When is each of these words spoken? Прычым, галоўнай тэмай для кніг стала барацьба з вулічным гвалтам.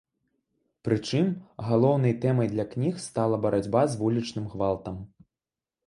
Прычым, 0.87 1.27
галоўнай 1.67 2.17
тэмай 2.25 2.51
для 2.55 2.65
кніг 2.73 2.95
стала 3.07 3.35
барацьба 3.47 3.81
з 3.93 4.05
вулічным 4.05 4.53
гвалтам. 4.57 5.03